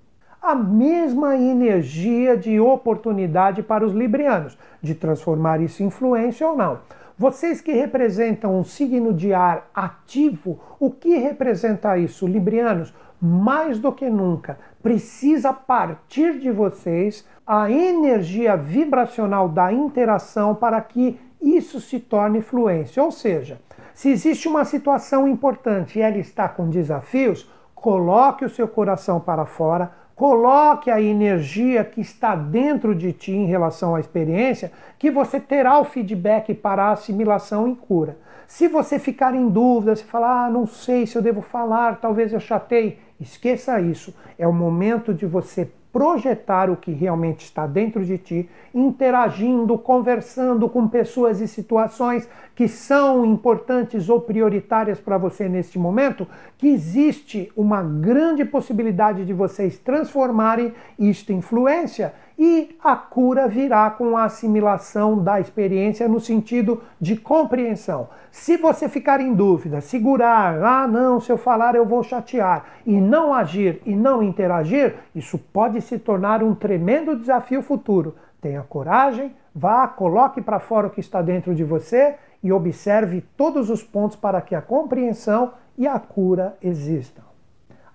[0.46, 6.80] A mesma energia de oportunidade para os librianos, de transformar isso em influência ou não.
[7.16, 12.92] Vocês que representam um signo de ar ativo, o que representa isso, librianos?
[13.18, 21.18] Mais do que nunca, precisa partir de vocês a energia vibracional da interação para que
[21.40, 23.02] isso se torne fluência.
[23.02, 23.59] Ou seja,
[23.94, 29.46] se existe uma situação importante e ela está com desafios, coloque o seu coração para
[29.46, 35.40] fora, Coloque a energia que está dentro de ti em relação à experiência, que você
[35.40, 38.16] terá o feedback para a assimilação e cura.
[38.46, 42.33] Se você ficar em dúvida, se falar, ah, não sei se eu devo falar, talvez
[42.33, 44.14] eu chatei, esqueça isso.
[44.38, 50.68] É o momento de você projetar o que realmente está dentro de ti, interagindo, conversando
[50.68, 56.26] com pessoas e situações que são importantes ou prioritárias para você neste momento,
[56.59, 63.90] que existe uma grande possibilidade de vocês transformarem isto em influência e a cura virá
[63.90, 68.09] com a assimilação da experiência no sentido de compreensão.
[68.31, 73.01] Se você ficar em dúvida, segurar, ah, não, se eu falar eu vou chatear, e
[73.01, 78.16] não agir e não interagir, isso pode se tornar um tremendo desafio futuro.
[78.40, 83.70] Tenha coragem, vá, coloque para fora o que está dentro de você e observe todos
[83.70, 87.34] os pontos para que a compreensão e a cura existam.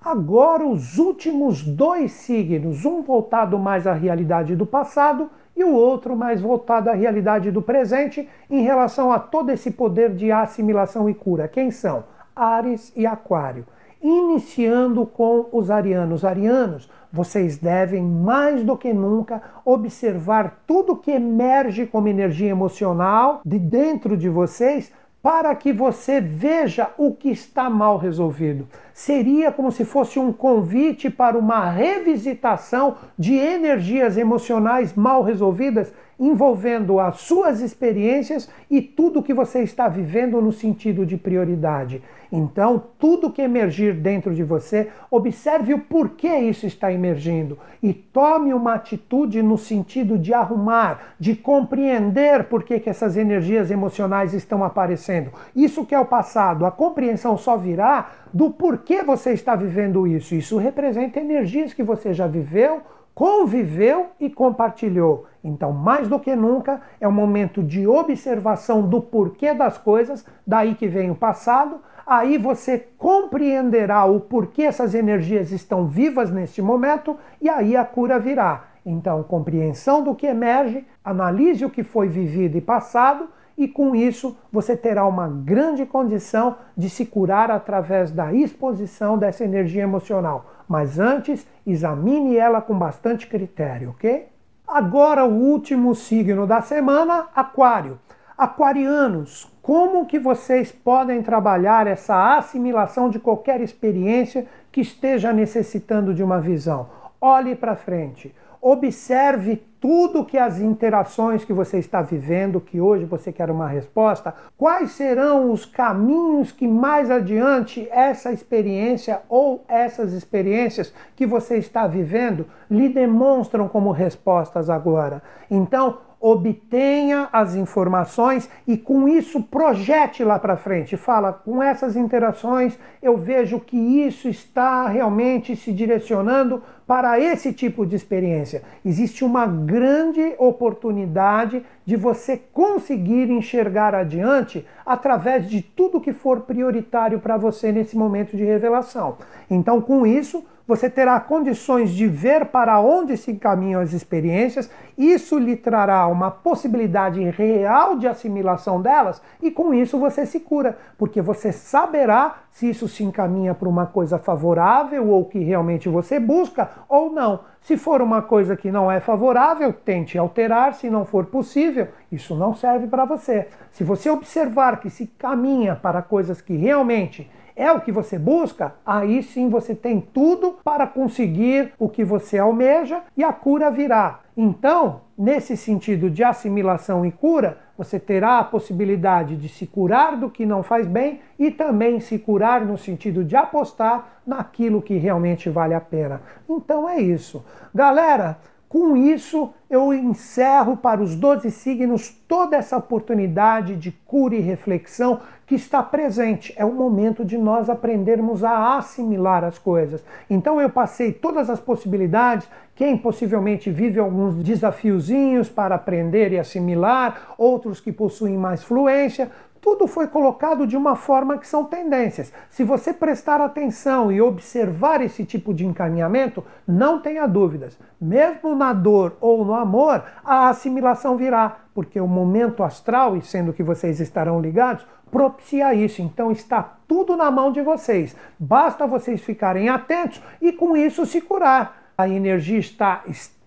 [0.02, 6.16] Agora, os últimos dois signos, um voltado mais à realidade do passado e o outro
[6.16, 11.14] mais voltado à realidade do presente, em relação a todo esse poder de assimilação e
[11.14, 11.50] cura.
[11.50, 12.06] Quem são?
[12.34, 13.66] Ares e Aquário.
[14.02, 16.24] Iniciando com os arianos.
[16.24, 23.60] Arianos, vocês devem mais do que nunca observar tudo que emerge como energia emocional de
[23.60, 28.68] dentro de vocês para que você veja o que está mal resolvido.
[29.00, 37.00] Seria como se fosse um convite para uma revisitação de energias emocionais mal resolvidas envolvendo
[37.00, 42.04] as suas experiências e tudo que você está vivendo no sentido de prioridade.
[42.32, 48.54] Então, tudo que emergir dentro de você, observe o porquê isso está emergindo e tome
[48.54, 54.64] uma atitude no sentido de arrumar, de compreender por que, que essas energias emocionais estão
[54.64, 55.32] aparecendo.
[55.56, 60.36] Isso que é o passado, a compreensão só virá do porquê você está vivendo isso.
[60.36, 62.82] Isso representa energias que você já viveu
[63.20, 65.26] conviveu e compartilhou.
[65.44, 70.74] Então, mais do que nunca, é um momento de observação do porquê das coisas, daí
[70.74, 71.82] que vem o passado.
[72.08, 78.18] Aí você compreenderá o porquê essas energias estão vivas neste momento e aí a cura
[78.18, 78.70] virá.
[78.86, 83.28] Então, compreensão do que emerge, analise o que foi vivido e passado
[83.60, 89.44] e com isso você terá uma grande condição de se curar através da exposição dessa
[89.44, 90.46] energia emocional.
[90.66, 94.28] Mas antes, examine ela com bastante critério, ok?
[94.66, 98.00] Agora o último signo da semana, Aquário.
[98.38, 106.24] Aquarianos, como que vocês podem trabalhar essa assimilação de qualquer experiência que esteja necessitando de
[106.24, 106.88] uma visão?
[107.20, 108.34] Olhe para frente.
[108.62, 114.34] Observe tudo que as interações que você está vivendo, que hoje você quer uma resposta,
[114.58, 121.88] quais serão os caminhos que mais adiante essa experiência ou essas experiências que você está
[121.88, 125.24] vivendo lhe demonstram como respostas agora.
[125.50, 130.98] Então, obtenha as informações e com isso projete lá para frente.
[130.98, 137.86] Fala, com essas interações eu vejo que isso está realmente se direcionando para esse tipo
[137.86, 138.64] de experiência.
[138.84, 147.20] Existe uma grande oportunidade de você conseguir enxergar adiante através de tudo que for prioritário
[147.20, 149.18] para você nesse momento de revelação.
[149.50, 155.40] Então, com isso, você terá condições de ver para onde se encaminham as experiências, isso
[155.40, 161.24] lhe trará uma possibilidade real de assimilação delas e com isso você se cura, porque
[161.24, 166.70] você saberá se isso se encaminha para uma coisa favorável ou que realmente você busca
[166.88, 167.40] ou não.
[167.62, 172.36] Se for uma coisa que não é favorável, tente alterar, se não for possível, isso
[172.36, 173.48] não serve para você.
[173.72, 177.28] Se você observar que se caminha para coisas que realmente
[177.60, 182.40] é o que você busca, aí sim você tem tudo para conseguir o que você
[182.40, 184.22] almeja e a cura virá.
[184.36, 190.30] Então, nesse sentido de assimilação e cura, você terá a possibilidade de se curar do
[190.30, 195.50] que não faz bem e também se curar no sentido de apostar naquilo que realmente
[195.50, 196.22] vale a pena.
[196.50, 197.44] Então é isso.
[197.76, 198.38] Galera,
[198.70, 205.22] com isso, eu encerro para os 12 signos toda essa oportunidade de cura e reflexão
[205.50, 206.54] que está presente.
[206.56, 210.06] É o momento de nós aprendermos a assimilar as coisas.
[210.30, 212.48] Então, eu passei todas as possibilidades.
[212.76, 219.32] Quem possivelmente vive alguns desafiozinhos para aprender e assimilar, outros que possuem mais fluência,
[219.62, 222.32] tudo foi colocado de uma forma que são tendências.
[222.50, 227.78] Se você prestar atenção e observar esse tipo de encaminhamento, não tenha dúvidas.
[228.00, 233.52] Mesmo na dor ou no amor, a assimilação virá, porque o momento astral, e sendo
[233.52, 236.02] que vocês estarão ligados, propicia isso.
[236.02, 238.16] Então está tudo na mão de vocês.
[238.38, 241.92] Basta vocês ficarem atentos e com isso se curar.
[241.98, 243.39] A energia está extremamente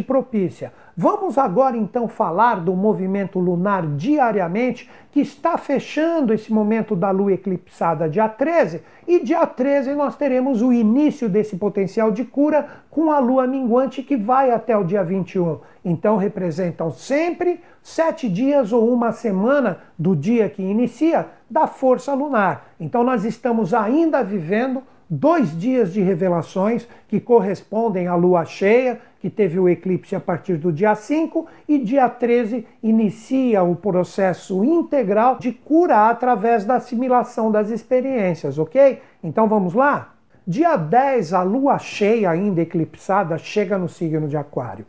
[0.00, 0.72] propícia.
[0.96, 7.32] Vamos agora então falar do movimento lunar diariamente, que está fechando esse momento da lua
[7.32, 13.10] eclipsada dia 13, e dia 13 nós teremos o início desse potencial de cura com
[13.10, 15.58] a lua minguante que vai até o dia 21.
[15.84, 22.68] Então representam sempre sete dias ou uma semana do dia que inicia da força lunar.
[22.78, 29.30] Então nós estamos ainda vivendo dois dias de revelações que correspondem à lua cheia, que
[29.30, 35.36] teve o eclipse a partir do dia 5, e dia 13 inicia o processo integral
[35.36, 39.02] de cura através da assimilação das experiências, ok?
[39.24, 40.14] Então vamos lá?
[40.46, 44.86] Dia 10, a lua cheia, ainda eclipsada, chega no signo de Aquário.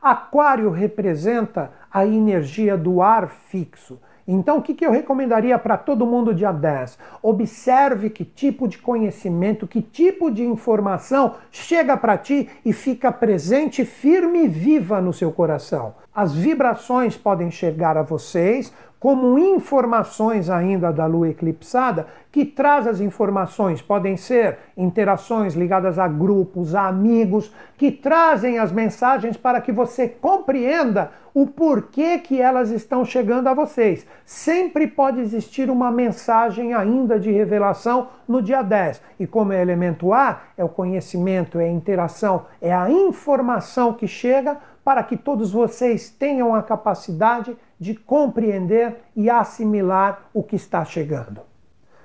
[0.00, 3.98] Aquário representa a energia do ar fixo
[4.32, 6.98] então, o que, eu recomendaria para todo mundo dia 10?
[7.22, 13.84] Observe que tipo de conhecimento, que tipo de informação chega para ti e fica presente,
[13.84, 15.94] firme e viva no seu coração.
[16.14, 23.00] As vibrações podem chegar a vocês como informações ainda da lua eclipsada, que traz as
[23.00, 29.72] informações, podem ser interações ligadas a grupos, a amigos, que trazem as mensagens para que
[29.72, 34.06] você compreenda o porquê que elas estão chegando a vocês.
[34.26, 39.00] Sempre pode existir uma mensagem ainda de revelação no dia 10.
[39.18, 44.06] E como é elemento ar, é o conhecimento, é a interação, é a informação que
[44.06, 50.84] chega para que todos vocês tenham a capacidade de compreender e assimilar o que está
[50.84, 51.40] chegando.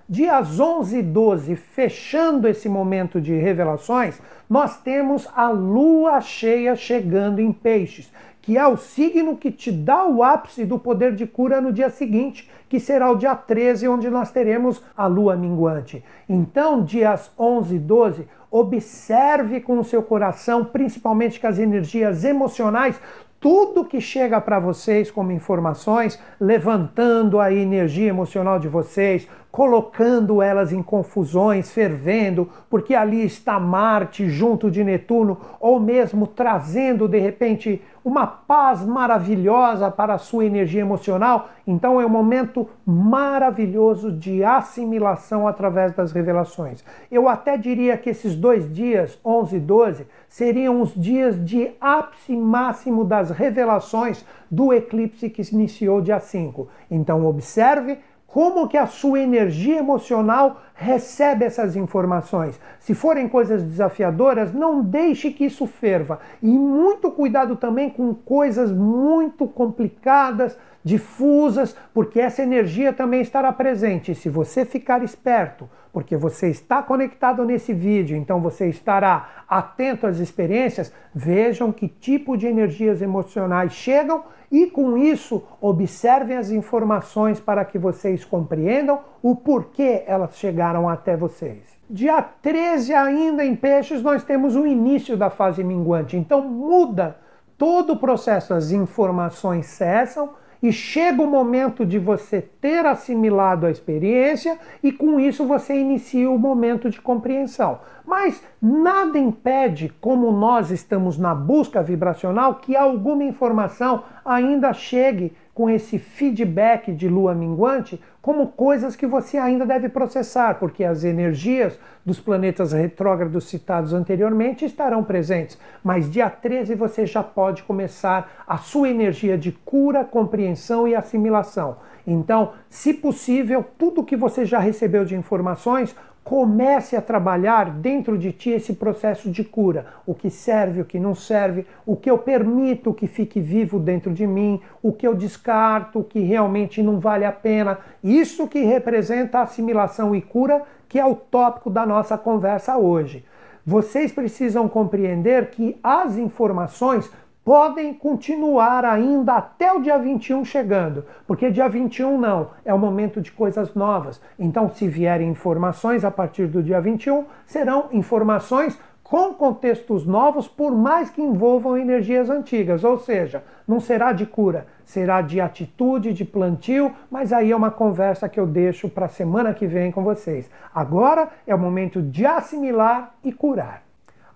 [0.07, 7.41] Dias 11 e 12, fechando esse momento de revelações, nós temos a lua cheia chegando
[7.41, 11.59] em Peixes, que é o signo que te dá o ápice do poder de cura
[11.59, 16.03] no dia seguinte, que será o dia 13, onde nós teremos a lua minguante.
[16.29, 23.01] Então, dias 11 e 12, observe com o seu coração, principalmente com as energias emocionais,
[23.45, 30.73] tudo que chega para vocês como informações, levantando a energia emocional de vocês, colocando elas
[30.73, 37.81] em confusões, fervendo, porque ali está Marte junto de Netuno, ou mesmo trazendo de repente
[38.03, 41.49] uma paz maravilhosa para a sua energia emocional.
[41.67, 46.83] Então é um momento maravilhoso de assimilação através das revelações.
[47.11, 52.35] Eu até diria que esses dois dias, 11 e 12, seriam os dias de ápice
[52.35, 56.67] máximo das revelações do eclipse que se iniciou dia 5.
[56.89, 57.99] Então observe
[58.35, 62.59] como que a sua energia emocional recebe essas informações.
[62.81, 66.19] Se forem coisas desafiadoras, não deixe que isso ferva.
[66.43, 74.13] E muito cuidado também com coisas muito complicadas, difusas, porque essa energia também estará presente.
[74.13, 80.19] Se você ficar esperto, porque você está conectado nesse vídeo, então você estará atento às
[80.19, 87.65] experiências, vejam que tipo de energias emocionais chegam e com isso observem as informações para
[87.65, 91.75] que vocês compreendam o porquê elas chegaram até vocês.
[91.89, 97.17] Dia 13 ainda em peixes nós temos o início da fase minguante, então muda
[97.57, 100.29] todo o processo, as informações cessam,
[100.65, 106.27] e chega o momento de você ter assimilado a experiência e com isso você inicia
[106.27, 107.81] o momento de compreensão.
[108.03, 115.69] Mas nada impede, como nós estamos na busca vibracional, que alguma informação ainda chegue com
[115.69, 121.77] esse feedback de lua minguante como coisas que você ainda deve processar, porque as energias
[122.03, 125.59] dos planetas retrógrados citados anteriormente estarão presentes.
[125.83, 131.77] Mas dia 13 você já pode começar a sua energia de cura, compreensão e assimilação.
[132.07, 135.95] Então, se possível, tudo que você já recebeu de informações,
[136.25, 139.85] comece a trabalhar dentro de ti esse processo de cura.
[140.07, 144.11] O que serve, o que não serve, o que eu permito que fique vivo dentro
[144.11, 147.77] de mim, o que eu descarto, o que realmente não vale a pena.
[148.03, 153.23] Isso que representa assimilação e cura, que é o tópico da nossa conversa hoje.
[153.63, 157.07] Vocês precisam compreender que as informações
[157.45, 163.21] podem continuar ainda até o dia 21 chegando, porque dia 21 não, é o momento
[163.21, 164.19] de coisas novas.
[164.37, 170.75] Então, se vierem informações a partir do dia 21, serão informações com contextos novos, por
[170.75, 176.25] mais que envolvam energias antigas, ou seja, não será de cura, será de atitude, de
[176.25, 180.03] plantio, mas aí é uma conversa que eu deixo para a semana que vem com
[180.03, 180.49] vocês.
[180.73, 183.84] Agora é o momento de assimilar e curar.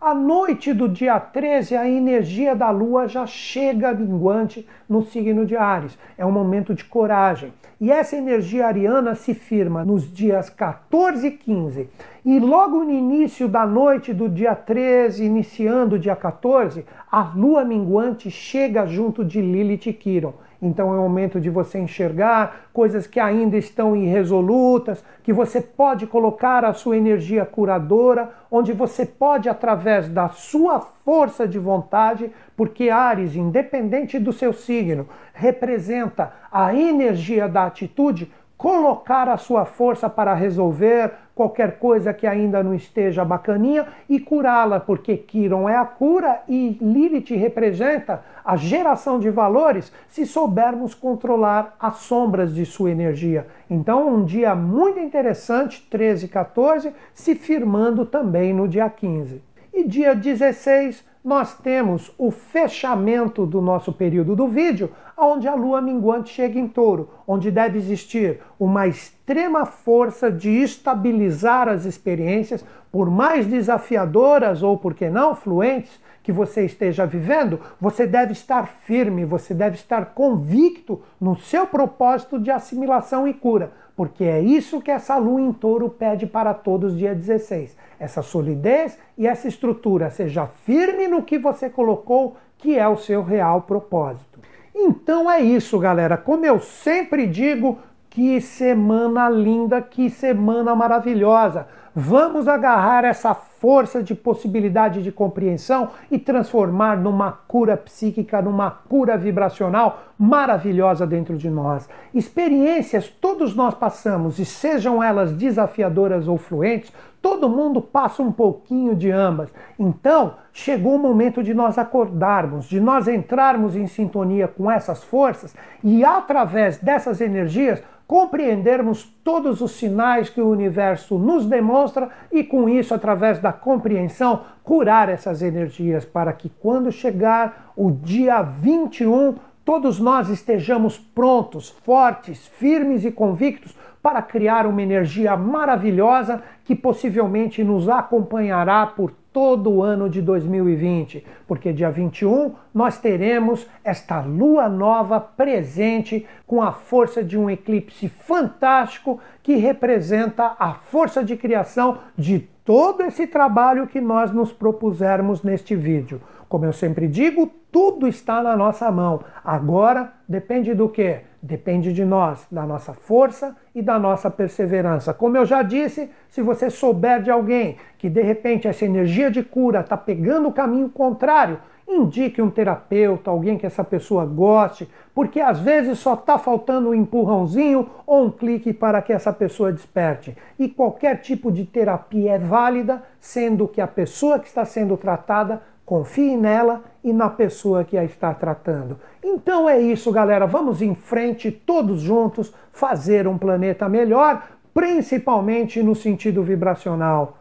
[0.02, 5.58] À noite do dia 13, a energia da lua já chega minguante no signo de
[5.58, 5.98] Ares.
[6.18, 7.52] É um momento de coragem.
[7.82, 11.90] E essa energia ariana se firma nos dias 14 e 15.
[12.24, 17.66] E logo no início da noite do dia 13, iniciando o dia 14, a lua
[17.66, 20.34] minguante chega junto de Lilith e Quiron.
[20.62, 26.06] Então é o momento de você enxergar coisas que ainda estão irresolutas, que você pode
[26.06, 32.90] colocar a sua energia curadora, onde você pode, através da sua força de vontade, porque
[32.90, 40.34] Ares, independente do seu signo, representa a energia da atitude, colocar a sua força para
[40.34, 46.42] resolver qualquer coisa que ainda não esteja bacaninha e curá-la, porque Quiron é a cura
[46.50, 53.48] e Lilith representa a geração de valores se soubermos controlar as sombras de sua energia.
[53.70, 59.42] Então, um dia muito interessante, 13 e 14, se firmando também no dia 15.
[59.74, 65.82] E dia 16, nós temos o fechamento do nosso período do vídeo, onde a lua
[65.82, 73.10] minguante chega em touro, onde deve existir uma extrema força de estabilizar as experiências, por
[73.10, 79.26] mais desafiadoras ou, por que não, fluentes que você esteja vivendo, você deve estar firme,
[79.26, 84.92] você deve estar convicto no seu propósito de assimilação e cura, porque é isso que
[84.92, 87.76] essa lua em touro pede para todos dia 16.
[88.00, 93.22] Essa solidez e essa estrutura, seja firme no que você colocou, que é o seu
[93.22, 94.40] real propósito.
[94.74, 96.16] Então é isso, galera.
[96.16, 97.78] Como eu sempre digo,
[98.10, 101.68] que semana linda, que semana maravilhosa.
[101.96, 109.18] Vamos agarrar essa força de possibilidade de compreensão e transformar numa cura psíquica, numa cura
[109.18, 111.90] vibracional maravilhosa dentro de nós.
[112.14, 118.96] Experiências todos nós passamos, e sejam elas desafiadoras ou fluentes, todo mundo passa um pouquinho
[118.96, 119.54] de ambas.
[119.78, 125.56] Então, chegou o momento de nós acordarmos, de nós entrarmos em sintonia com essas forças
[125.84, 132.68] e, através dessas energias, compreendermos todos os sinais que o universo nos demonstra e, com
[132.68, 140.00] isso, através da compreensão, curar essas energias para que, quando chegar o dia 21, todos
[140.00, 147.88] nós estejamos prontos, fortes, firmes e convictos para criar uma energia maravilhosa que possivelmente nos
[147.88, 155.20] acompanhará por todo o ano de 2020, porque dia 21 nós teremos esta lua nova
[155.20, 162.40] presente com a força de um eclipse fantástico que representa a força de criação de
[162.66, 166.22] todo esse trabalho que nós nos propusermos neste vídeo.
[166.48, 169.22] Como eu sempre digo, tudo está na nossa mão.
[169.44, 171.29] Agora depende do que?
[171.42, 175.14] Depende de nós, da nossa força e da nossa perseverança.
[175.14, 179.42] Como eu já disse, se você souber de alguém que de repente essa energia de
[179.42, 185.40] cura está pegando o caminho contrário, indique um terapeuta, alguém que essa pessoa goste, porque
[185.40, 190.36] às vezes só está faltando um empurrãozinho ou um clique para que essa pessoa desperte.
[190.58, 195.62] E qualquer tipo de terapia é válida, sendo que a pessoa que está sendo tratada
[195.90, 199.00] confie nela e na pessoa que a está tratando.
[199.24, 200.46] Então é isso, galera.
[200.46, 207.40] Vamos em frente, todos juntos, fazer um planeta melhor, principalmente no sentido vibracional.